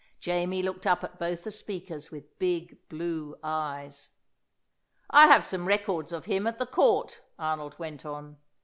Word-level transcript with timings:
Jamie 0.19 0.63
looked 0.63 0.87
up 0.87 1.03
at 1.03 1.19
both 1.19 1.43
the 1.43 1.51
speakers 1.51 2.09
with 2.09 2.39
big 2.39 2.75
blue 2.89 3.37
eyes. 3.43 4.09
"I 5.11 5.27
have 5.27 5.43
some 5.43 5.67
records 5.67 6.11
of 6.11 6.25
him 6.25 6.47
at 6.47 6.57
the 6.57 6.65
Court," 6.65 7.21
Arnold 7.37 7.77
went 7.77 8.03
on. 8.03 8.37